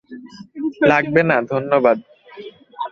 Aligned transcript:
লাগবে 0.89 1.21
না 1.29 1.37
ধন্যবাদ। 1.51 1.97